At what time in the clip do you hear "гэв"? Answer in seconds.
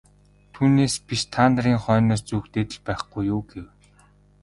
3.51-3.67